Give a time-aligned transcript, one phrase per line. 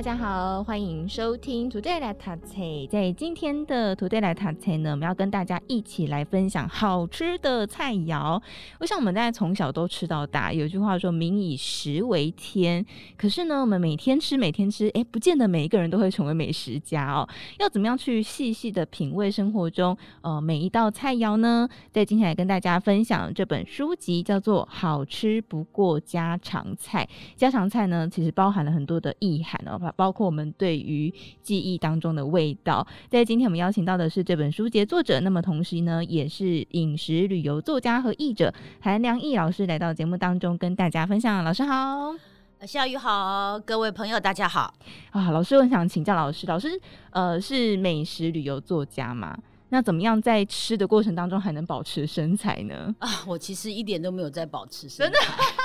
[0.00, 2.62] 大家好，欢迎收听 Today 来读册。
[2.90, 8.40] 在今天的 Today 来读册呢，我们要跟大家一起来分享好吃的菜肴。
[8.78, 12.82] 我想我们大家从小都吃到大，有句话说“民以食为天”。
[13.18, 17.28] 可是呢，我们每天吃，每天吃，哎，不见得每一个人都会成为美食家哦。
[17.58, 21.68] 要怎么样去细细的品味生活中呃每一道菜肴呢？
[21.92, 27.06] 在今天来跟大家分享这本书籍，叫做《好吃不过家常菜》。
[27.38, 29.89] 家常菜呢，其实包含了很多的意涵哦。
[29.96, 31.12] 包括我们对于
[31.42, 41.42] 记忆当中的味道，在今天我们邀请到的是这本书籍作者，那么同时呢，也是饮食旅游作家和译者韩良义老师来到节目当中跟大家分享。
[41.44, 42.14] 老师好，
[42.62, 44.72] 夏雨好，各位朋友大家好
[45.10, 45.30] 啊。
[45.30, 46.68] 老师，我想请教老师，老师
[47.10, 49.36] 呃是美食旅游作家吗？
[49.70, 52.94] 那怎么样在吃的过程当中还能保持身材呢？
[52.98, 55.18] 啊，我其实一点都没有在保持身材，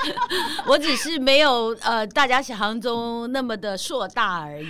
[0.04, 0.16] 真的，
[0.68, 4.66] 我只是没有呃大家想象中那么的硕大而已。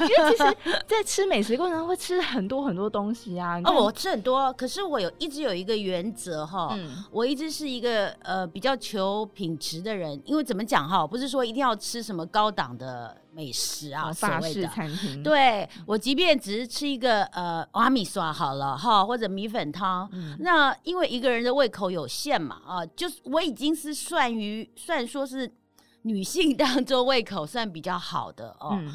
[0.00, 3.60] 因为其实，在吃美食过程中会吃很多很多东西啊。
[3.64, 10.20] 哦，我吃很多，可是我有一直有一个原则哈，嗯、我一直是一个呃比较求品质的人。
[10.24, 13.16] 因为怎么讲哈，不是说一定要吃什么高档的。
[13.38, 15.22] 美食啊，法式餐厅。
[15.22, 25.48] 对，我即便只是吃一个呃阿米刷好了哈，或者米粉汤，嗯、那因为一个人的胃口有限嘛啊，就是我已经是算于算说是
[26.02, 28.70] 女性当中胃口算比较好的哦。
[28.72, 28.92] 嗯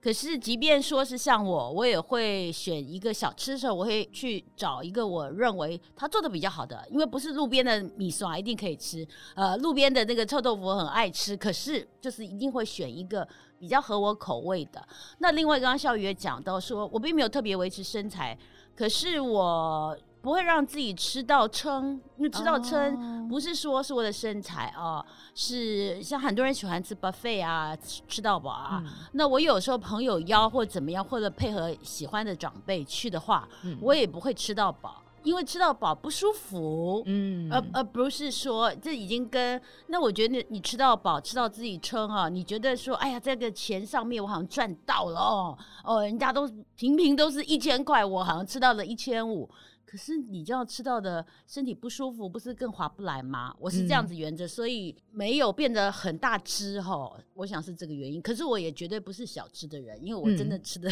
[0.00, 13.26] 可是，即便说是像我，我也会选一个小吃的时候，我会去找一个我认为他做的比较好的，因为不是路边的米刷一定可以吃，呃，路边的那个臭豆腐我很爱吃，可是就是一定会选一个
[13.58, 14.80] 比较合我口味的。
[15.18, 18.38] 那另外，刚刚笑宇也讲到说，我并没有特别维持身材，
[18.76, 19.96] 可是我。
[20.26, 25.00] 不会让自己吃到撑，因为吃到撑不是说是我的身材啊，
[25.36, 27.76] 是像很多人喜欢吃 buffet 啊，
[28.08, 28.82] 吃到饱啊。
[28.84, 37.02] 嗯、那我有时候朋友邀或怎么样，或者配合喜欢的长辈去的话，嗯、我也不会吃到饱，因为吃到饱不舒服。
[37.06, 49.50] 嗯，而而不是说这已经跟那我觉得你吃到饱，吃到自己撑啊，你觉得说哎呀，这个钱上面我好像赚到了哦哦，人家都平平都是一千块，我好像吃到了一千五。
[49.84, 53.54] 可是你这样吃到的身体不舒服，不是更划不来吗？
[53.58, 57.08] 我是这样子原则，嗯、所以没有变得很大只哈。
[57.34, 58.20] 我想是这个原因。
[58.20, 60.90] 可是我也绝对不是小吃的人，因为我真的吃的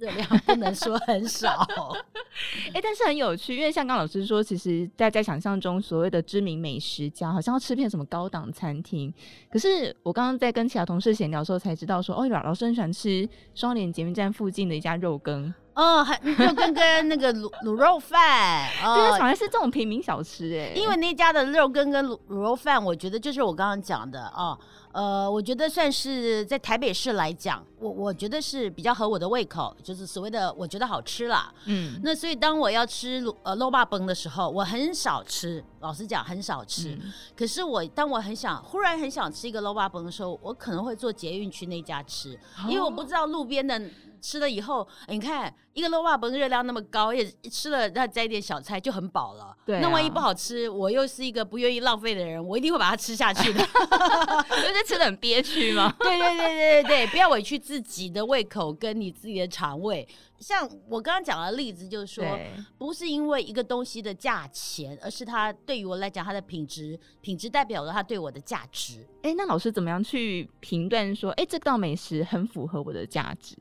[0.00, 1.66] 热量不能说很少。
[2.72, 9.12] 哎、但是很有趣，因为像刚老师说，其实大家想象中所谓的知名美食家，好像要吃遍什么高档餐厅。
[9.50, 15.52] 可是我刚刚在跟其他同事闲聊的时候才知道说，哦，老老师很喜欢吃双连捷运站附近的一家肉羹。
[15.80, 20.74] 哦，还肉羹跟那个卤卤肉饭，对，好像是这种平民小吃哎。
[20.74, 24.58] 因为那家的肉羹跟卤卤肉饭，我觉得就是我刚刚讲的哦，
[24.92, 31.50] 呃，我觉得算是在台北市来讲，我我觉得是比较合我的胃口，就是所谓的我觉得好吃啦。
[31.64, 36.90] 嗯，那所以当我要吃呃肉霸崩的时候，我很少吃，老实讲很少吃。
[36.90, 43.80] 嗯、可是我当我很想忽然很想吃一个肉霸崩的时候，我可能会坐捷运去那家吃，哦、因为我不知道路边的。
[44.20, 49.56] 吃了以后，你看一个卤肉饭热量那么高，也吃了再加一点小菜就很饱了。
[49.64, 53.60] 对、啊，那万一不好吃，我又是一个不愿意浪费的人，我一定会把它吃下去的。
[53.60, 55.94] 因为吃的很憋屈吗？
[56.00, 60.06] 对对对对对，不要委屈自己的胃口跟你自己的肠胃。
[60.38, 62.24] 像我刚刚讲的例子，就是说，
[62.78, 69.06] 不是因为一个东西的价钱，而是它对于我来讲，它的品质，品质代表了它对我的价值。
[69.22, 73.54] 哎，那老师怎么样去评断说，哎，这道美食很符合我的价值？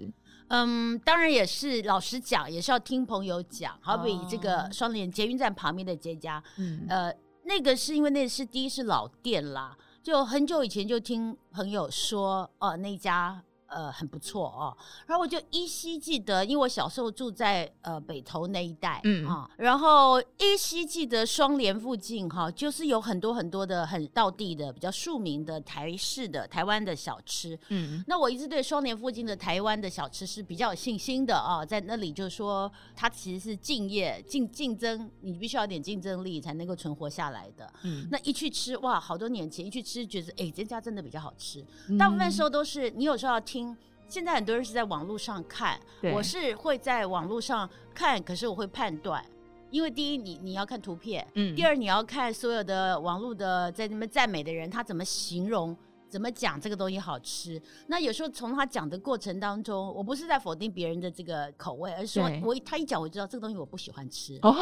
[0.49, 3.77] 嗯，当然也是，老实讲，也是要听朋友讲。
[3.81, 7.13] 好比这个双连捷运站旁边的这家，嗯、呃，
[7.43, 13.41] 那个是因为那是第一是老店啦，就很久以前就听朋友说，哦、呃，那家。
[13.69, 14.75] 呃，很不错哦。
[15.05, 27.57] 然后我就依稀记得，因为我小时候住在呃北投那一带，嗯啊，然后依稀记得双连附近哈、哦，就是有很多很多的很道地的、比较庶民的台式的台湾的小吃。
[27.67, 37.71] 嗯，那我一直对双连附近的台湾的小吃是比较有信心的啊、哦，在那里就是说，它其实是敬业竞竞争，你必须要有点竞争力才能够存活下来的。
[37.83, 41.63] 嗯，那一去吃哇，好多年前一去吃，觉得哎，这家真的比较好吃。
[41.87, 43.58] 嗯、大部分时候都是你有时候要听。
[44.07, 45.79] 现在很多人是在网络上看，
[46.13, 49.23] 我是会在网络上看，可是我会判断，
[49.69, 55.75] 因为第一你你要看图片，嗯，第二你要看所有的网络的在那边赞美的人他怎么形容。
[56.09, 57.61] 怎么讲这个东西好吃？
[57.85, 64.39] 那有时候从他讲的过程当中，我不是在否定别人的这个口味，而是说我他一讲我知道这个东西我不喜欢吃。
[64.41, 64.55] 哦，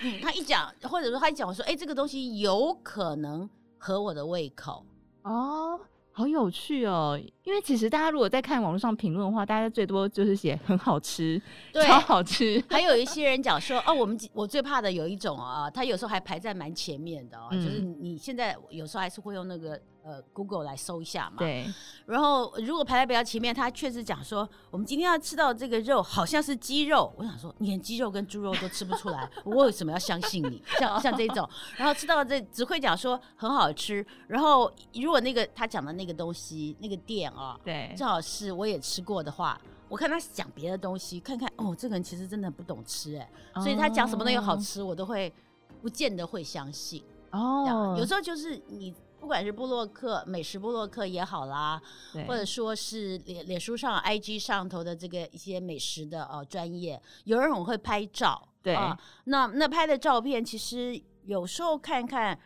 [0.00, 4.82] 嗯，他一讲或者说他一讲我说，哎，这个东西有可能合我的胃口。
[5.24, 5.78] 哦，
[6.12, 7.20] 好有趣哦！
[7.44, 11.40] 因为其实大家如果在看网络上评论的话，大家最多就是写很好吃，
[11.72, 12.62] 对，超好吃。
[12.68, 19.80] 还有一些人讲说，哦，我们我最怕的有一种啊，他有时候还排在蛮前面的哦，嗯，就是你现在有时候还是会用那个。
[20.02, 21.36] 呃，Google 来搜一下嘛。
[21.36, 21.62] 对。
[22.06, 27.12] 然后，如果排在比较前面，他确实讲说，我们今天要吃到这个肉好像是鸡肉。
[27.18, 30.62] 我想说，你连鸡肉跟猪肉都吃不出来，我为什么要相信你？
[30.78, 31.46] 像像这种，
[31.76, 34.04] 然后吃到这只会讲说很好吃。
[34.26, 45.32] 然后，如果那个他讲的那个东西，那个店啊，对，正好是我也吃过的话，我看他讲别的东西，看看哦，这个人其实真的不懂吃哎，所以他讲什么东西好吃，我都会
[45.80, 47.96] 不见得会相信哦。
[47.98, 48.94] 有时候就是你。
[49.20, 51.78] 不管是布洛克、美食布洛克也好啦，
[52.26, 58.74] 或者说是脸脸书上、IG 上头的这个一些美食的呃专业，有人很会拍照，对。
[58.74, 62.36] 啊，那那拍的照片其实有时候看看，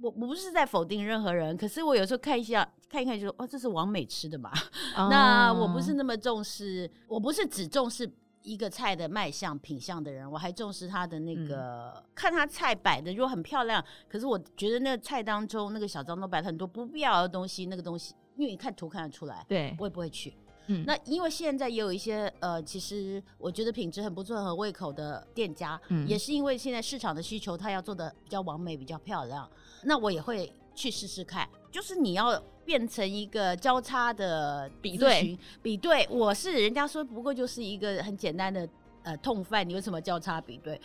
[0.00, 4.50] 我我不是在否定任何人，可是我有时候看一下看一看就说，哦，这是王美吃的嘛，
[4.96, 8.10] 哦、 那我不是那么重视，我不是只重视。
[8.44, 20.32] 一个菜的卖相品相的人，我还重视他的那个，嗯、看他菜摆的如果很漂亮，可是我觉得那个菜当中那个小张都摆了很多不必要的东西，那个东西因为你看图看得出来，对，我也不会去。
[20.68, 29.50] 嗯，那因为现在也有一些呃，其实我觉得品质很不错、很胃口的店家，嗯，也是因为现在市场的需求，他要做的比较完美、比较漂亮，
[29.82, 31.48] 那我也会去试试看。
[31.70, 38.68] 就是你要变成一个交叉的比对，比对，我是人家说不过就是一个很简单的
[39.02, 40.80] 呃痛饭，你为什么交叉比对？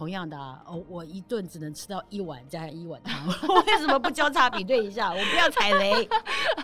[0.00, 5.10] 同样的啊，哦，我一顿只能吃到一碗加一碗汤， 我为什么不交叉比对一下？
[5.12, 6.08] 我不要踩雷。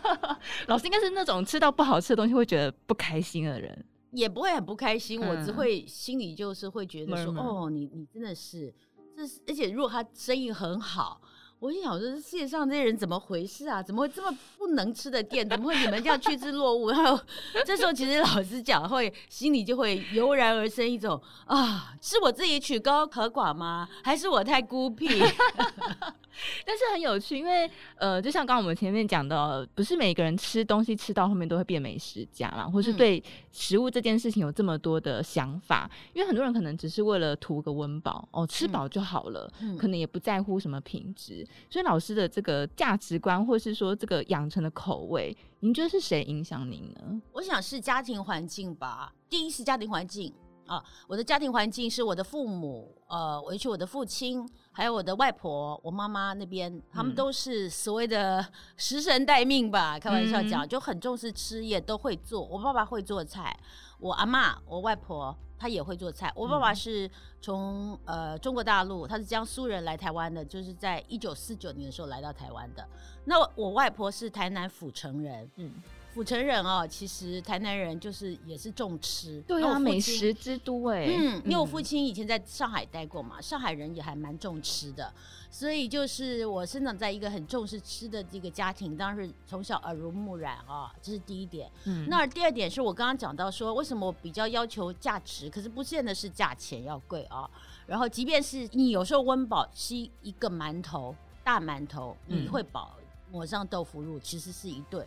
[0.69, 8.75] 老师应该是那种吃到不好吃的东西会觉得不开心的人，也不会很不开心，嗯、我只会心里就是会觉得说，嗯、哦，你你真的是，
[9.15, 11.21] 这是而且如果他生意很好。
[11.59, 13.83] 我就想说，世界上这些人怎么回事啊？
[13.83, 15.49] 怎么会这么不能吃的店？
[15.49, 16.93] 怎么会你们这样趋之若鹜？
[16.93, 17.19] 然后
[17.65, 23.89] 这时候其实老实讲，会心里就会油然而生一种啊，是我自己曲高和寡吗？
[24.03, 25.09] 还是我太孤僻？
[26.67, 35.91] 但是很有趣，因为呃，就像刚刚我们前面讲的，不是每个人吃东西吃到后面都会变美食家啦，或是对食物这件事情有这么多的想法。
[35.91, 41.46] 嗯、因为很多人可能只是为了图个温饱哦，吃饱就好了，嗯、可能也不在乎什么品质。
[41.71, 47.21] 所以老师的这个价值观，或是说这个养成的口味，您觉得是谁影响您呢？
[47.33, 49.13] 我想是家庭环境吧。
[49.29, 50.33] 第一是家庭环境
[50.67, 54.49] 啊，我的家庭环境是我的父母，呃，尤其我的父亲。
[54.77, 58.47] 还有我的外婆，我妈妈那边，他们都是所谓的
[58.77, 59.99] 食神待命吧？
[59.99, 62.45] 开玩笑讲，就很重视吃，也都会做。
[62.45, 63.59] 我爸爸会做菜，
[63.99, 66.33] 我阿嬷，我外婆，她也会做菜。
[66.35, 67.11] 我爸爸是
[67.41, 72.87] 从呃中国大陆，他是江苏人来台湾的，就是在一九四九年的时候来到台湾的。
[73.25, 75.73] 那我外婆是台南府城人，嗯。
[76.17, 81.05] 府城人哦，其实台南人就是也是重吃，对啊，美食之都哎。
[81.07, 85.13] 嗯，因为我父亲以前在上海待过嘛，上海人也还蛮重吃的，
[85.51, 91.71] 所以就是我生长在一个很重视吃的这个家庭，当然是从小耳濡目染啊，这是第一点。
[91.85, 97.47] 嗯，那第二点是我刚刚讲到说，为什么我比较要求价值，可是不见得是价钱要贵啊。
[97.87, 101.15] 然后，即便是你有时候温饱吃一个馒头，
[101.45, 102.97] 大馒头你会饱，
[103.31, 105.07] 抹上豆腐乳其实是一顿。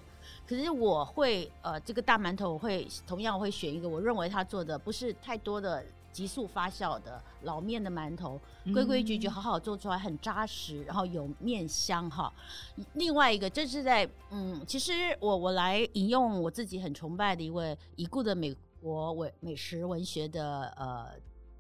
[0.50, 8.42] 可是我会呃，这个大馒头我会同样我会选一个我认为他做的不是太多的急速发酵的老面的馒头，
[8.74, 12.34] 规规矩矩好好做出来很扎实，然后有面香哈。
[12.94, 18.52] 另外一个这是在嗯，其实我我来引用我自己很崇拜的一位已故的美
[18.82, 21.12] 国美美食文学的呃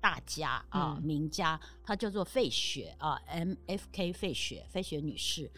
[0.01, 5.51] 大家啊、嗯、名家，她叫做费雪啊 M F K 费雪费雪女士。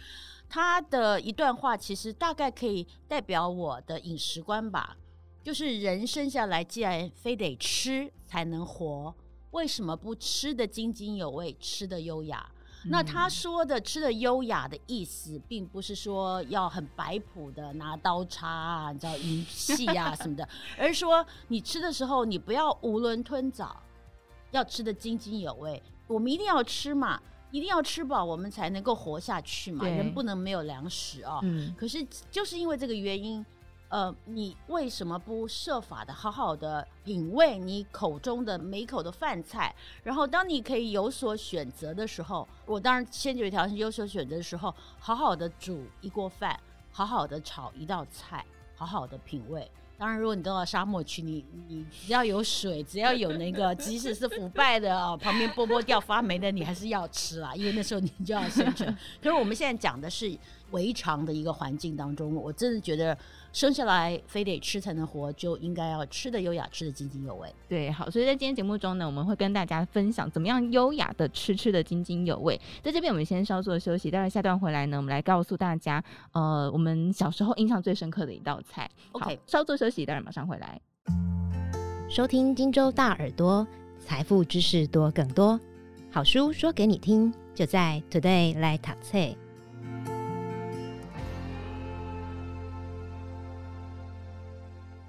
[0.54, 4.98] 他的一段话其实大概可以代表我的饮食观吧，
[5.42, 9.16] 就是人生下来既然非得吃才能活，
[9.52, 12.46] 为什么不吃的津津有味，吃的优雅？
[12.84, 20.46] 嗯、那他说的吃的优雅的意思，并不是说要很摆谱的拿刀叉啊，你知道鱼戏啊什么的，
[20.78, 23.82] 而是说你吃的时候你不要囫囵吞枣，
[24.52, 25.82] 要吃的津津有味。
[26.08, 27.22] 我们一定要吃嘛。
[27.52, 29.86] 一定要吃饱，我们才能够活下去嘛。
[29.86, 31.40] 人不能没有粮食啊。
[31.44, 31.76] 嗯。
[31.78, 33.46] 可是就是因为这个原因，
[33.90, 39.76] 呃，你为什么不设法的好好的品味你口中的每口的饭菜？
[40.02, 46.58] 然后当你可以有所选择的时候，我当然先决条件有所选择的时候，好好的煮一锅饭，
[46.92, 49.70] 好好的炒一道菜，好好的品味。
[50.02, 58.92] 当然，如果你到了沙漠去，你你只要有水，只要有那个，即使是腐败的哦，旁边剥剥掉发霉的，你还是要吃啊，因为那时候你就要生存。
[59.22, 60.36] 可是我们现在讲的是
[60.72, 63.18] 围场的一个环境当中，我真的觉得。
[63.54, 67.54] 生下来非得吃才能活，就应该要吃的优雅，吃的津津有味。
[67.68, 72.58] 对，好，所以在今天节目中呢，我们会跟大家分享怎么样优雅的吃，吃的津津有味。
[72.82, 76.02] 在这边，我们先稍作休息，待会下段回来呢，我们来告诉大家，
[76.32, 78.90] 呃，我们小时候印象最深刻的一道菜。
[79.12, 80.80] OK，稍作休息，待会马上回来。
[82.10, 83.68] 收听荆州大耳朵，
[84.00, 85.60] 财富知识多更多，
[86.10, 89.51] 好书说给你听，就在 Today 来读册。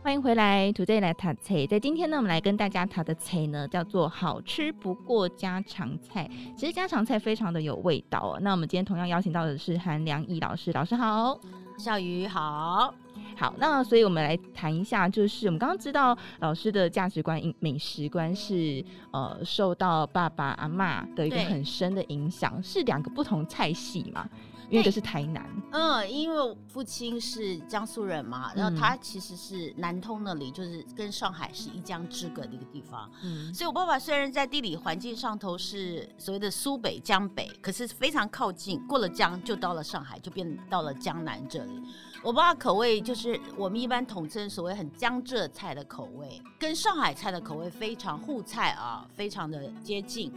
[0.04, 1.64] 欢迎回来，Today 来谈菜。
[1.64, 6.28] 在今天呢，我们来跟大家谈的菜呢，叫做好吃不过家常菜。
[6.56, 8.38] 其实家常菜非常的有味道哦。
[8.40, 11.38] 那我们今天同样邀请到的是韩良义老师，老师好，
[11.78, 12.92] 小鱼好，
[13.37, 13.54] 好。
[13.59, 24.28] 那所以我们来谈一下，就是我们刚刚知道老师的价值观、美食观是呃受到爸爸阿妈的一个很深的影响，是两个不同菜系嘛？
[24.73, 41.83] 因为这是台南，嗯，因为父亲是江苏人嘛，然后他其实是南通那里，就是跟上海是一江之隔的一个地方，嗯，所以我爸爸虽然在地理环境上头是所谓的苏北江北，可是非常靠近，过了江就到了上海，就变到了江南这里。
[42.23, 50.33] 我爸爸口味就是我们一般统称所谓很江浙菜的口味，跟上海菜的口味非常沪菜啊，非常的接近。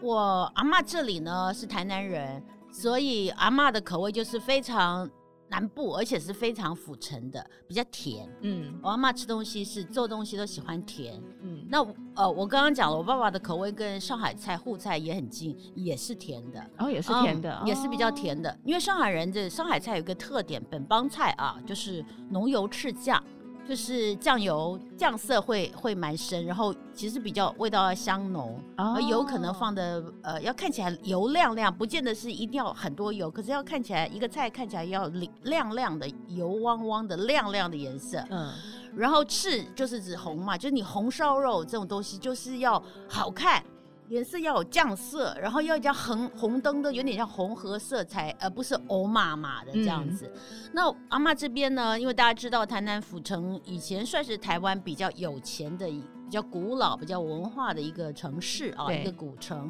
[0.00, 2.40] 我阿嬷这里呢是台南人。
[2.74, 5.08] 所以阿嬷的口味就是非常
[5.48, 8.28] 南部，而且是非常府城的，比较甜。
[8.40, 11.22] 嗯，我阿嬷吃东西是做东西都喜欢甜。
[11.40, 16.58] 嗯，那呃，我刚刚讲了，我爸爸的口味跟上海菜、沪菜也很近，也是甜的。
[16.76, 18.58] 然哦，也是甜的，嗯，也是比较甜的。
[18.64, 23.22] 因为上海人这上海菜有一个特点，本帮菜啊，就是浓油赤酱。
[23.66, 35.10] 就是酱油酱色会会蛮深，然后其实比较味道要香浓，而油可能放的呃要看起来油亮亮，不见得是一定要很多油，可是要看起来一个菜看起来要
[35.44, 38.52] 亮亮的油汪汪的亮亮的颜色，嗯，
[38.94, 43.64] 然后赤就是指红嘛，就是你红烧肉这种东西就是要好看。
[44.08, 50.30] 颜色要有酱色，然后要加红红灯的，有点像红褐色彩，而不是欧妈妈的这样子。
[50.34, 59.68] 嗯、那阿嬷这边呢，因为大家知道台南府城以前算是台湾比较有钱的、比较古老、比较文化的一个城市啊，一个古城。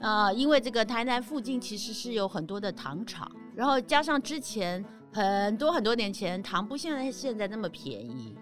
[0.00, 8.36] 啊、呃，因为这个台南附近其实是有很多的糖厂，然后加上之前很多很多年前糖不像现在那么便宜。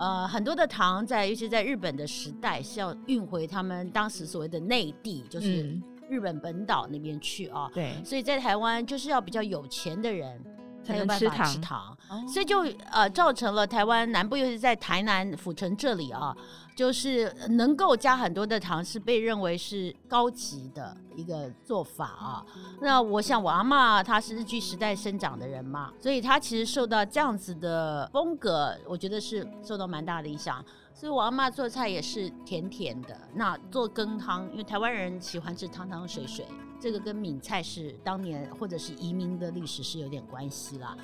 [0.00, 5.78] 呃，很多的糖在，尤其在日本的时代，是要运回他们当时所谓的内地，就是
[6.08, 7.70] 日本本岛那边去啊。
[7.74, 10.42] 对，所以在台湾就是要比较有钱的人
[10.84, 11.96] 才有办法吃糖，
[12.28, 12.60] 所以就
[12.90, 16.36] 呃造成了台湾南部，尤其是在台南府城这里啊。
[16.76, 22.46] 就是能够加很多的糖，是被认为是高级的一个做法啊。
[22.80, 30.64] 那我想我阿嬷她是日据时代生长的人嘛，所以她其实受到这样子的风格，我觉得是受到蛮大的影响。
[31.00, 33.16] 所以我阿妈做菜也是甜甜的。
[33.32, 36.44] 那做羹汤，因为台湾人喜欢吃汤汤水水，
[36.78, 40.94] 这个跟闽菜是当年或者是移民的历史是有点关系啦。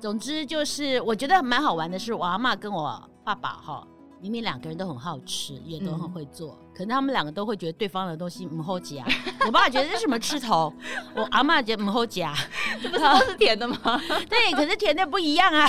[0.00, 3.86] 总之就是我觉得蛮好玩的是，我阿妈跟我爸爸哈。
[4.20, 9.04] 明明两个人都很好吃，也都很会做，嗯、可能他们两个都会觉得对方的东西唔好夹。
[9.46, 10.72] 我爸爸觉得这是什么吃头，
[11.14, 12.34] 我阿嬷觉得唔好夹，
[12.82, 13.76] 这不是都是甜的吗？
[14.28, 15.68] 对，可是甜的不一样啊。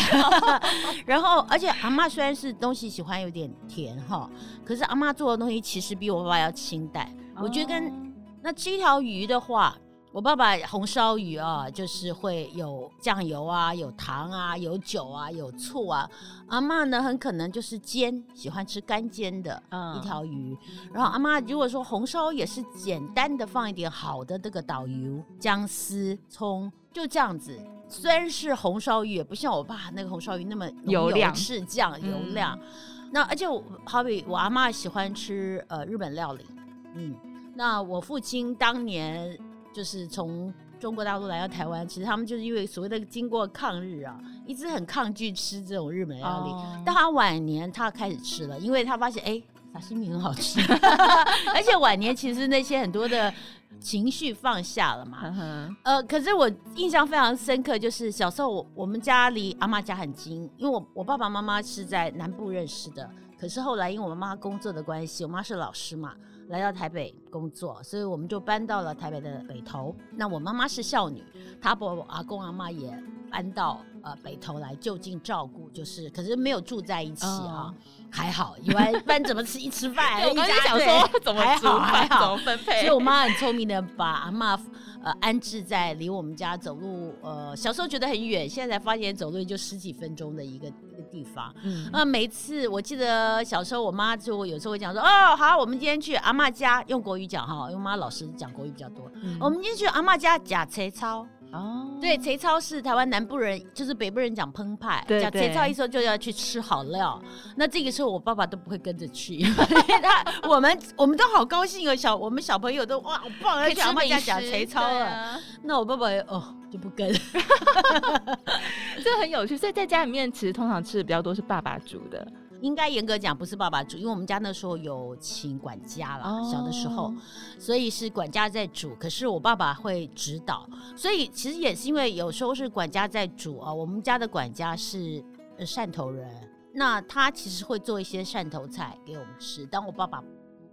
[1.05, 4.29] 然后，而且阿嬷虽然是东西喜欢有点甜哈，
[4.63, 7.05] 可是阿嬷做的东西其实比我爸爸要清淡。
[7.35, 9.75] 哦、我觉得跟那吃一条鱼的话。
[10.15, 16.09] 我爸爸红烧鱼啊，就是会有酱油啊，有糖啊，有酒啊，有醋啊。
[16.47, 19.61] 阿嬷呢，很可能就是煎，喜欢吃干煎的
[19.97, 20.57] 一条鱼。
[20.71, 27.59] 嗯、然后阿嬷如果说红烧也是简单的放一点好的这个导油、姜丝、葱，就这样子。
[27.89, 32.57] 虽然是红烧鱼，也不像我爸那个红烧鱼那么油亮，赤酱油亮。
[32.61, 36.45] 嗯、那而且我好比我阿嬷喜欢吃呃日本料理，
[36.93, 37.13] 嗯，
[37.53, 39.37] 那我父亲当年。
[39.75, 46.85] 就是从中国大陆来到台湾，其实他们就是因为所谓的经过抗日啊，一直很抗拒吃这种日本料理。
[46.85, 49.41] 到、哦、他晚年，他开始吃了，因为他发现哎，
[49.73, 50.61] 沙西米很好吃，
[51.53, 53.33] 而且晚年其实那些很多的
[53.81, 55.75] 情绪放下了嘛。
[55.83, 66.13] 呃，可是我印象非常深刻，就是小时候我我们家离阿妈家很近，因为我我爸爸妈妈是在南部认识的，可是后来因为我妈妈工作的关系，我妈是老师嘛，
[66.47, 69.95] 来到台北工作，所以我们就搬到了台北的北投。
[70.11, 71.23] 那我妈妈是孝女，
[71.61, 72.97] 她把我阿公阿妈也
[73.31, 77.71] 搬到呃北投来就近照顾，就是可是没有住在一起啊。
[77.71, 77.73] 哦
[78.11, 80.21] 还好，以为不然怎么吃一吃饭？
[80.29, 82.79] 我刚才想说怎么煮饭，还好，怎么分配？
[82.79, 84.57] 所以我妈很聪明的把阿妈
[85.03, 90.71] 呃安置在离我们家走路呃小时候觉得很远，现在才发现走路就十几分钟的一个
[91.05, 91.53] 地方。
[91.63, 99.09] 嗯，那每次我记得小时候我妈就有时候会讲说哦好，我们今天去阿嬷家，用国语讲哈，因为我妈老师讲国语比较多。
[99.23, 101.25] 嗯、我们今天去阿嬷家假切操。
[101.55, 107.21] 哦，对，贼超是台湾南部人，就是北部人讲澎湃，讲贼操一说就要去吃好料。
[107.55, 109.41] 那这个时候我爸爸都不会跟着去，
[110.03, 115.05] 他我们我们都好高兴哦，小我们小朋友都哇好棒，要去阿嬷家讲贼操了。
[115.05, 117.09] 啊、那我爸爸哦就不跟，
[119.01, 119.55] 这很有趣。
[119.55, 122.27] 所以在家里面，其实通常吃的比较多是爸爸煮的。
[122.65, 127.13] 应该严格讲不是爸爸煮，因为我们家那时候有请管家啦，小的时候，
[127.59, 128.95] 所以是管家在煮。
[128.95, 133.71] 可是我爸爸会指导，所以其实也是因为有时候是管家在煮啊。
[133.71, 135.23] 我们家的管家是
[135.59, 136.27] 汕头人，
[136.73, 139.63] 那他其实会做一些汕头菜给我们吃。
[139.67, 140.23] 当我爸爸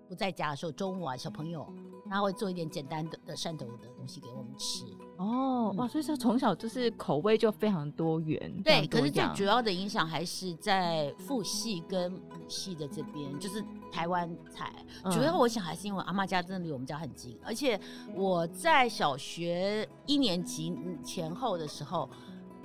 [0.09, 1.71] 不在家的时候，中午啊，小朋友
[2.13, 4.85] 他会做一点简单的的汕头的东西给我们吃。
[5.17, 5.87] 哦，哇！
[5.87, 8.53] 所以说从小就是口味就非常多元。
[8.65, 14.73] 对，可是最主要的影响还是在父系跟母系的这边，就是台湾菜。
[15.05, 17.81] 嗯、主要我想还是因为阿妈家真的离我们家很近，而且
[18.15, 22.11] 我在小学一年级前后的时候，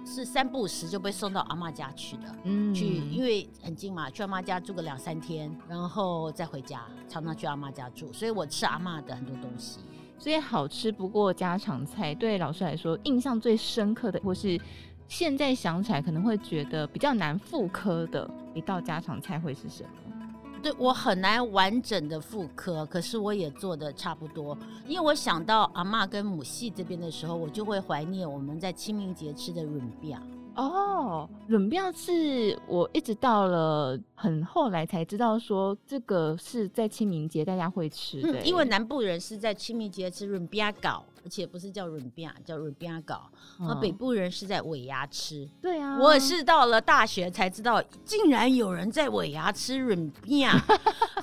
[0.08, 2.24] 是三不五时就被送到阿妈家去的。
[2.46, 9.80] 嗯，去因为很近嘛，去阿妈家住个两三天，然后再回家，常常去阿妈家住，所以我吃阿妈的很多东西。
[10.18, 14.60] 所以好吃不过家常菜，对老师来说，印象最深刻的，或是
[15.08, 20.07] 现在想起来可能会觉得比较难复刻的一道家常菜会是什么？
[20.62, 24.58] 对，我很难完整的复刻，可是我也做的差不多。
[24.88, 30.18] 因为我想到阿嬷跟母系这边的时候，我就会怀念我们在清明节吃的润饼。
[30.56, 41.04] 哦，润饼是我一直到了很后来才知道，说这个是在清明节大家会吃的，因为南部人是在清明节吃润饼糕。
[41.24, 43.30] 而且不是叫润饼，叫润饼糕。
[43.60, 45.48] 那、嗯、北部人是在尾牙吃。
[45.62, 50.48] 对啊，我是到了大学才知道，竟然有人在尾牙吃润饼。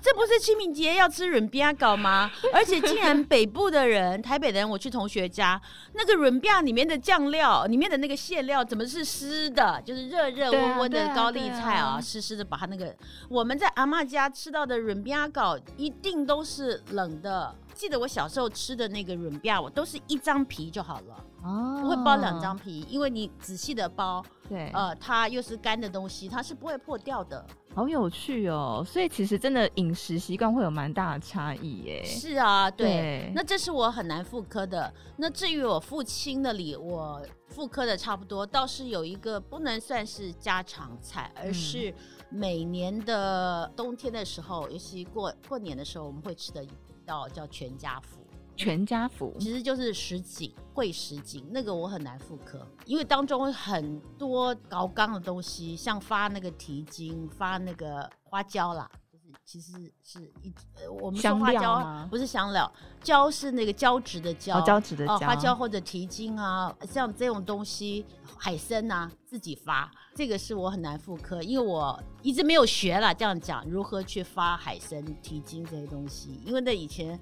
[0.02, 2.30] 这不是清明节要吃润饼糕吗？
[2.52, 5.60] 而且竟然北部的人，台北的人，我去同学家，
[5.94, 9.80] 那个润饼里面的酱料，里面的那个馅料，怎么是湿的？
[9.84, 12.94] 就是热热温温的高丽菜啊，湿湿的把它那个。
[13.28, 17.54] 我们在阿嬷家吃到的润饼糕，一定都是冷的。
[17.74, 27.44] 记得我小时候吃的那个润饼，我都是一张皮就好了，哦，不会包两张皮，因为你仔细的包，对，呃，它又是干的东西，它是不会破掉的。
[27.74, 32.04] 好有趣哦，所以其实真的饮食习惯会有蛮大的差异耶。
[32.04, 34.94] 是啊，对，对，那这是我很难复刻的。
[35.16, 41.92] 那至于我父亲那里，我复刻的差不多，倒是有一个不能算是家常菜，而是
[42.30, 46.64] 每年的冬天的时候，尤其过过年的时候，我们会吃的。
[47.04, 48.20] 道叫全家福，
[48.56, 59.03] 全家福其实就是实景，会实景，那个我很难复刻，因为当中很多高刚的东西，像发那个蹄筋，发那个花椒啦，就是
[59.44, 68.04] 其实是一呃我们说花椒不是香料，椒是那个胶质的胶，胶质的胶，花椒或者蹄筋啊，像这种东西，
[68.38, 77.20] 海参啊自己发，这个是我很难复刻，因为我一直没有学啦，这样讲如何去发海参、蹄筋这些东西，因为那以前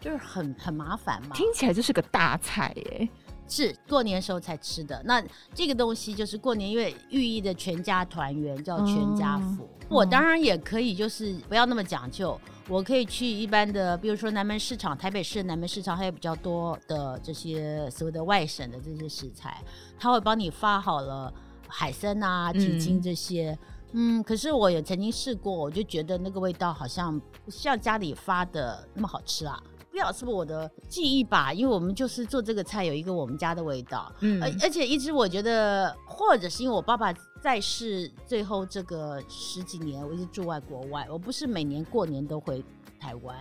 [0.00, 1.34] 就是很很麻烦嘛。
[1.34, 3.08] 听起来就是个大菜耶，
[3.48, 5.00] 是过年时候才吃的。
[5.04, 5.22] 那
[5.54, 9.68] 这个东西就是过年，因为寓意的全家团圆叫全家福。
[9.80, 19.62] 嗯、我当然也可以，就是不要那么讲究，我可以去一般的，比如说南门市场，台北市南门市场还有比较多的这些所谓的外省的这些食材，
[19.98, 21.32] 他会帮你发好了。
[21.66, 23.58] 海参啊，蹄筋这些，
[23.92, 29.60] 嗯，嗯，可是我也曾经试过，我就觉得那个味道好像不像家里发的那么好吃啊。
[29.94, 42.60] 不知道是不是我的记忆吧，因为我们就是做这个菜有一个我们家的味道，嗯，而而且一直我觉得，或者是因为我爸爸在世最后这个十几年，我一直住外国外，我不是每年过年都回
[42.98, 43.36] 台湾。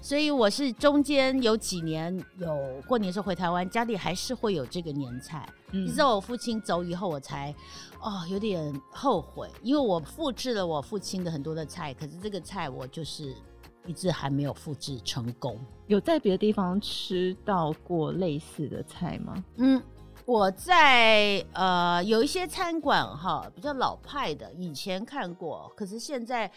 [0.00, 5.48] 所以我是中间有几年有过年时候回台湾，家里还是会有这个年菜。
[5.70, 7.54] 嗯，直到我父亲走以后，我才
[8.00, 13.32] 哦有点后悔，因为我复制了我父亲的很多的菜，可是这个菜我就是
[13.86, 15.58] 一直还没有复制成功。
[15.86, 19.44] 有在别的地方吃到过类似的菜吗？
[19.56, 19.82] 嗯，
[20.24, 26.50] 我在呃有一些餐馆哈比较老派的，以前看过，可是现在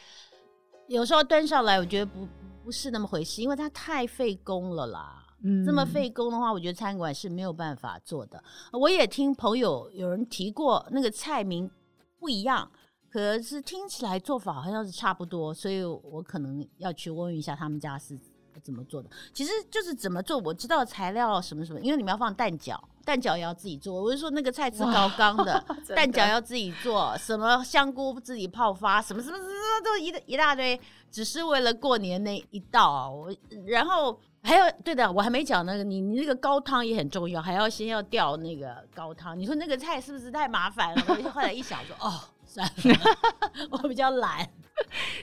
[0.88, 2.28] 有时候端上来，我觉得不。
[2.66, 5.24] 不是那么回事，因为它太费工了啦。
[5.44, 8.44] 嗯，这么费工的话，我觉得餐馆是没有办法做的。
[8.72, 11.70] 我也听朋友有人提过，那个菜名
[12.18, 12.68] 不一样，
[13.16, 18.14] 可是听起来做法好像是差不多，所以我可能要去问一下他们家是
[18.62, 19.10] 怎么做的。
[19.34, 24.04] 其实就是怎么做，我知道材料什么什么，因为你们要放蛋饺，蛋饺也要自己做。
[24.04, 29.50] 我是说那个菜是高刚的， 的蛋饺要自己做，什么香菇自己泡发，什么什么什么
[29.86, 30.78] 都一一大堆。
[31.10, 33.34] 只是为了过年那一道啊，我
[33.66, 39.40] 然后还有对的，我还没讲那个，你你那个高汤也很重要，还要先要吊那个高汤。
[39.40, 41.04] 你说那个菜是不是太麻烦了？
[41.08, 42.20] 我后来一想说，哦，
[42.56, 43.00] 算了，
[43.72, 44.50] 我比较懒。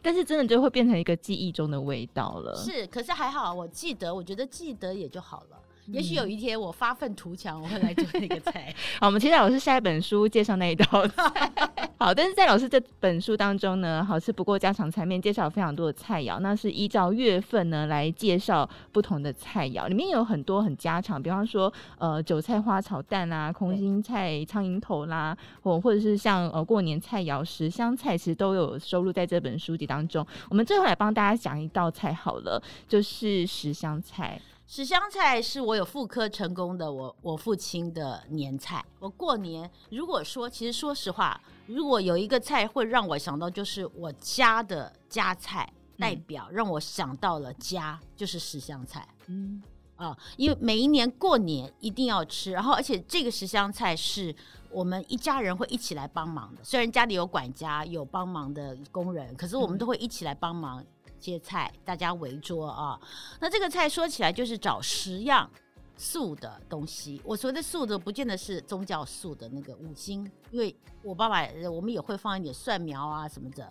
[0.02, 2.54] 但是真的就会变成一个记忆中的味道了。
[2.56, 5.58] 是，可是还好，我记得，我觉得记得也就好了。
[5.86, 8.72] 也许有一天我发愤图强，我会来做那个菜。
[9.00, 11.52] 好，我们期待老师下一本书介绍那一道菜。
[11.98, 30.24] 好，但是在老师这本书当中呢，好吃不过家常菜面介绍非常多的菜肴，那是依照月份呢来介绍不同的菜肴，里面有很多很家常，比方说呃韭菜花炒蛋啦、空心菜苍蝇头啦，或或者是像呃过年菜肴十香菜，其实都有收录在这本书籍当中。
[30.48, 34.40] 我们最后来帮大家讲一道菜好了，就是十香菜。
[34.74, 38.82] 十香菜是我有复刻成功的我，我我父亲的年菜。
[39.00, 49.06] 我过年如果说，其实说实话，如果有一个菜会让我想到，就是我家的家菜代表，让我想到了家，嗯、就是十香菜。
[49.26, 49.62] 嗯
[49.96, 54.34] 啊，因为每一年过年一定要吃，然后而且这个十香菜是
[54.70, 56.64] 我们一家人会一起来帮忙的。
[56.64, 60.82] 虽然家里有管家有帮忙的工人，可是我们都会一起来帮忙。
[61.22, 63.00] 嗯些菜，大家围桌啊。
[63.38, 65.48] 那这个菜说起来就是找十样
[65.96, 67.22] 素的东西。
[67.24, 73.70] 我所谓的素的，不见得是宗教素的那个五星，因为我爸爸我们也会放一点蒜苗啊什么的。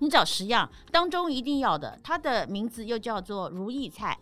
[0.00, 4.18] 你找十样当中一定要的，它的名字又叫做如意菜，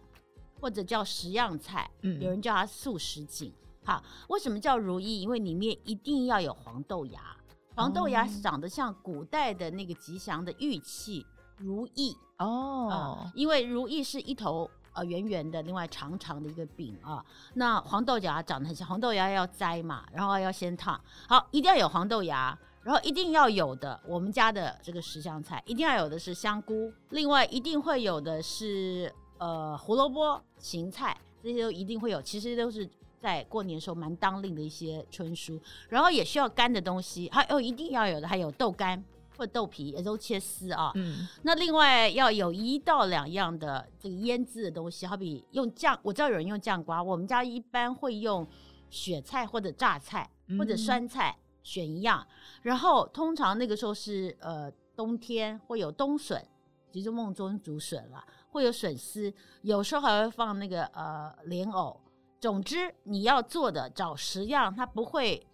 [0.60, 1.90] 或者叫十样菜。
[2.02, 3.50] 嗯，有人叫它素食锦。
[3.84, 5.22] 好，为什么叫如意？
[5.22, 7.36] 因为里面一定要有黄豆芽。
[7.74, 11.24] 黄豆芽长得像古代的那个吉祥的玉器。
[11.58, 17.24] 如意哦、呃，因为如意是一头呃圆圆的，另外长长的一个饼啊。
[17.54, 21.00] 那黄豆芽长得很像，黄豆芽要摘嘛，然后要先烫。
[21.28, 32.20] 好，一定要有黄豆芽，然后一定要有的，我们家的这个十香菜一定要有的是香菇，另外一定会有的是呃胡萝卜、芹菜，这些都一定会有。
[32.20, 32.86] 其实都是
[33.18, 39.02] 在过年的时候蛮当令的一些春蔬，然后也需要干的东西，还有一定要有的还有豆干。
[39.36, 48.46] 或豆皮也都切丝啊，嗯，那另外要有一到两样的这个腌制的东西，好比用酱，我知道有人用酱瓜，我们家一般会用
[48.88, 52.26] 雪菜或者榨菜或者酸菜，选一样。
[52.28, 56.42] 嗯、然后通常那个时候是呃冬天会有冬笋，
[56.90, 62.00] 其实梦中竹笋了，会有笋丝，有时候还会放那个呃莲藕。
[62.40, 65.46] 总之你要做的找十样，它不会。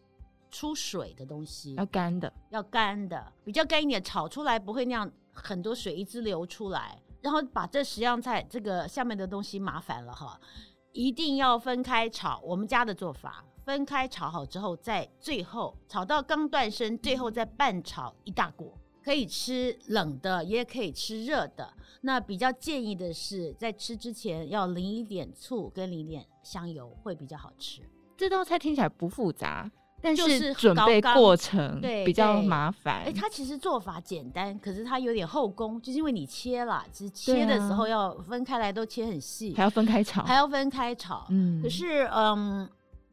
[0.53, 7.03] 出水的东西要干的，要干的，比较干一点，炒出来不会那样很多水一直流出来。
[7.21, 10.39] 然后把这十样菜，这个下面的东西麻烦了哈，
[10.93, 12.41] 一定要分开炒。
[12.45, 18.77] 我们家的做法，分开炒好之后，在最后炒到刚断生，最后再拌炒一大锅。
[19.05, 21.73] 可以吃冷的，也可以吃热的。
[22.03, 27.83] 那比较建议的是，在吃之前要淋一点醋，跟淋一点香油，会比较好吃。
[28.17, 29.71] 这道菜听起来不复杂。
[30.03, 32.97] 但是准备过程对比较麻烦。
[32.97, 41.27] 哎、欸，它其实做法简单，可是它有点后宫，就是因为你切了，其实切的时候要分开来，都切很细，还要分开炒，还要分开炒。
[41.31, 42.69] 嗯，可是嗯，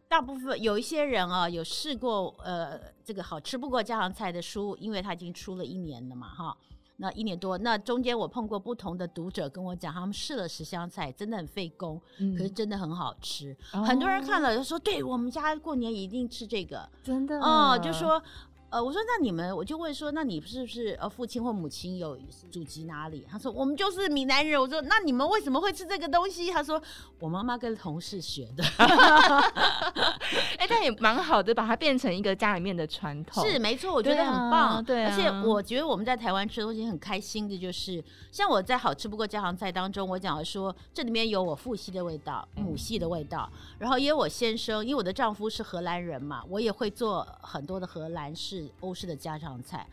[0.08, 6.58] 大部分有一些人啊，有试过呃这个好吃不过家常菜的书，因为它已经出了一年了嘛，哈。
[7.02, 13.56] 那一年多，那中间我碰过不同的读者跟我讲，他们试了十香菜，真的很费工，嗯、可是真的很好吃。
[13.72, 18.22] 哦、很多人看了就说，对我们家过年一定吃这个，真的哦，就说
[18.70, 22.20] 呃，我说那你们，我就问说，那你是不是呃父亲或母亲有
[22.52, 23.26] 祖籍哪里？
[23.28, 24.62] 他说我们就是闽南人。
[24.62, 26.52] 我说那你们为什么会吃这个东西？
[26.52, 26.80] 他说
[27.20, 28.64] 我妈妈跟同事学的。
[31.00, 33.44] 蛮好的，把它变成一个家里面的传统。
[33.48, 34.84] 是没错，我觉得很棒。
[34.84, 48.70] 对、啊，而且我觉得我们在台湾吃东西很开心的，就是像我在好吃不过家常菜当中，我讲了说这里面有我父系的味道、母系的味道，然后也有我先生，因为我的丈夫是荷兰人嘛，我也会做很多的荷兰式。
[48.82, 49.86] 欧式的家常菜，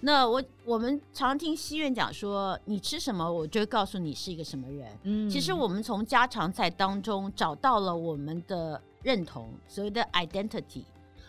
[0.00, 4.86] 那我我们常听西院讲说，你吃什么，我就会告诉你是一个什么人。
[5.04, 10.82] 嗯，其实我们从家常菜当中找到了我们的认同，所谓的 identity。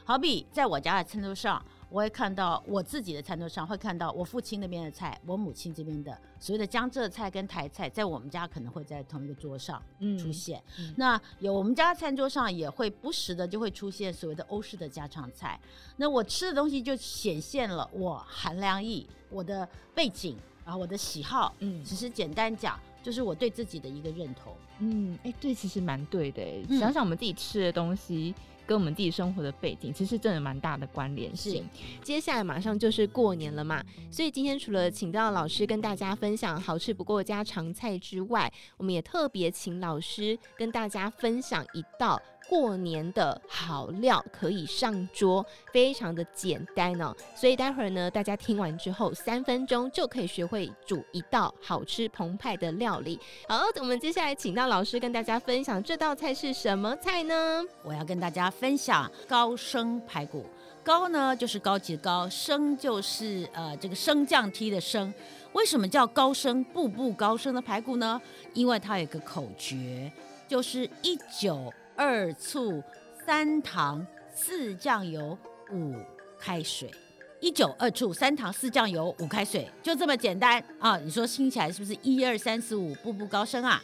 [0.04, 1.64] 好比在我家的餐桌上。
[1.88, 9.82] 我会看到我自己的餐桌上，会看到我父亲那边的菜，我母亲这边的所谓的江浙菜跟台菜，在我们家可能会在同一个桌上
[10.20, 10.62] 出现。
[10.98, 15.58] 那有我们家餐桌上也会不时的就会出现所谓的欧式的家常菜。
[15.96, 20.36] 那我吃的东西就显现了我韩良义我的背景
[20.66, 21.54] 啊，我的喜好。
[21.60, 24.52] 嗯，只是简单讲，就是我对自己的一个认同。
[24.80, 26.42] 嗯，哎、欸，对，其实蛮对的。
[26.68, 28.34] 嗯、想想我们自己吃的东西。
[28.68, 31.64] 跟我们自己生活的背景，其实真的蛮大的关联性。
[32.02, 42.20] 接下来马上就是过年了嘛，所以今天除了请到老师跟大家分享好吃不过家常菜之外，我们也特别请老师跟大家分享一道。
[42.48, 47.16] 过年的好料可以上桌，非常的简单哦。
[47.36, 53.20] 所以待会儿呢，大家听完之后，三分钟就可以学会煮一道好吃澎湃的料理。
[53.48, 57.64] 好，我们接下来请到老师跟大家分享这道菜是什么菜呢？
[57.84, 60.46] 我要跟大家分享高升排骨。
[60.84, 65.12] 高呢就是高级的高，升就是呃这个升降梯的升。
[65.54, 68.22] 为什么叫高升步步高升的排骨呢？
[68.54, 70.12] 因为它有一个口诀，
[70.48, 71.74] 就是一九。
[71.96, 72.84] 二醋
[73.26, 75.38] 三糖四酱油
[75.72, 75.96] 五
[76.38, 76.92] 开水，
[77.40, 80.98] 一酒二醋三糖四酱油五开水，就这么简单啊！
[80.98, 83.82] 你说听起来是不是一二三四五步步高升啊？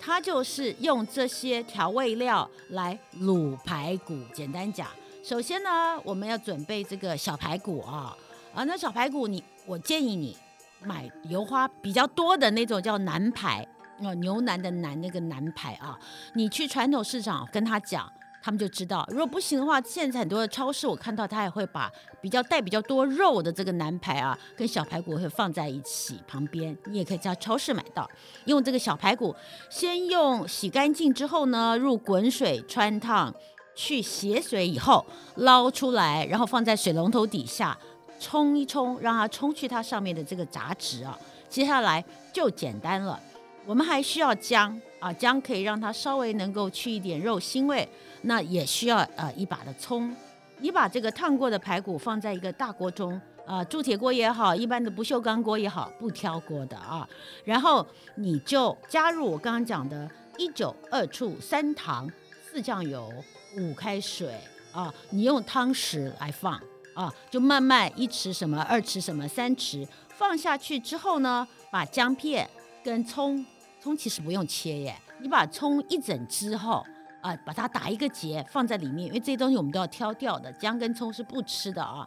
[0.00, 4.16] 它就是用这些调味料来卤排骨。
[4.32, 4.88] 简单讲，
[5.22, 8.16] 首先呢，我们要准备这个小排骨啊
[8.54, 10.34] 啊，那小排骨你我建议你
[10.82, 13.68] 买油花比较多的那种叫南排。
[14.02, 15.98] 哦，牛腩的腩那个腩排啊，
[16.34, 18.10] 你去传统市场跟他讲，
[18.42, 19.06] 他们就知道。
[19.10, 26.76] 如果不行的话，现在很多的超市我看到他也会把比较带比较多肉的这个腩排啊，跟小排骨会放在一起旁边。
[26.86, 28.08] 你也可以在超市买到。
[28.46, 29.34] 用这个小排骨，
[29.68, 33.34] 先用洗干净之后呢，入滚水汆烫，
[33.74, 35.04] 去血水以后
[35.36, 37.76] 捞出来，然后放在水龙头底下
[38.18, 41.18] 冲一冲，让它冲去它上面的这个杂质啊。
[41.50, 43.20] 接下来就简单了。
[43.66, 47.88] 我们还需要姜啊，姜可以让它稍微能够去一点肉腥味。
[48.22, 50.14] 那也需要呃一把的葱。
[50.58, 57.08] 你把这个烫过的排骨放在一个大锅中啊，铸铁锅也好，一般的不锈钢锅也好，不挑锅的啊。
[57.44, 62.06] 然后你就加入我刚刚讲的一酒二醋三糖
[62.50, 63.10] 四酱油
[63.56, 64.34] 五开水
[64.70, 66.60] 啊，你用汤匙来放
[66.94, 72.46] 啊，就慢慢一匙什么二匙什么三匙放下去之后呢，把姜片。
[72.82, 73.44] 跟葱，
[73.80, 76.84] 葱其实不用切耶，你把葱一整之后
[77.20, 82.06] 啊，把它打一个结放在里面，因为这些东西我们都要挑掉的，姜跟葱是不吃的啊。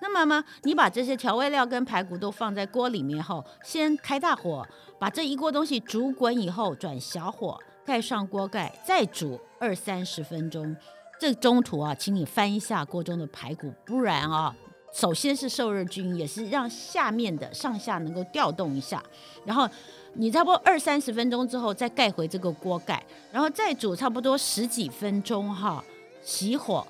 [0.00, 4.66] 那么呢，你把这些调味料跟排骨都放在锅里面后，先开大火，
[4.98, 10.74] 把这一锅东西煮滚以后，转小火，盖上锅盖，再煮二三十分钟。
[11.18, 14.54] 这中途啊，请你翻一下锅中的排骨，不然啊。
[14.94, 19.02] 首先是受热均匀，也是让下面的上下能够调动一下。
[19.44, 19.68] 然后
[20.12, 25.84] 你差不多二三十分钟之后再盖回这个锅盖，然后再煮差不多十几分钟哈，
[26.24, 26.86] 熄火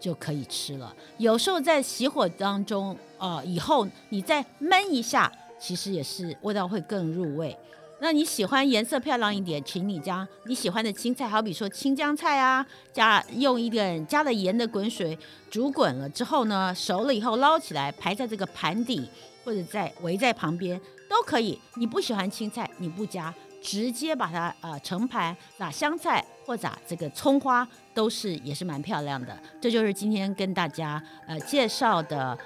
[0.00, 0.92] 就可以吃了。
[1.16, 7.56] 有时候在熄火当中，呃，以后你再焖一下，其实也是味道会更入味。
[8.00, 15.18] 那你喜欢颜色漂亮一点，请你将你喜欢的青菜，好比说青江菜啊，加用一点加了盐的滚水
[15.50, 19.08] 煮滚了之后呢，熟了以后捞起来排在这个盘底，
[19.42, 20.78] 或者在围在旁边
[21.08, 21.58] 都可以。
[21.76, 29.38] 你不喜欢青菜，你不加，直接把它呃盛盘撒香菜或者这个葱花都是也是蛮漂亮的。
[29.62, 32.36] 这就是今天跟大家呃介绍的。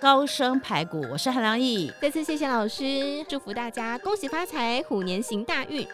[0.00, 5.86] 高升排骨，我是韩良义，再次谢谢老师，祝福大家，恭喜发财，虎年行大运。